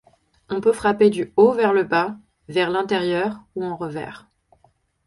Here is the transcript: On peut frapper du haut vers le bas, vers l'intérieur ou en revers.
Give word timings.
On 0.49 0.61
peut 0.61 0.73
frapper 0.73 1.11
du 1.11 1.31
haut 1.35 1.51
vers 1.53 1.73
le 1.73 1.83
bas, 1.83 2.17
vers 2.47 2.71
l'intérieur 2.71 3.39
ou 3.53 3.63
en 3.63 3.75
revers. 3.77 4.27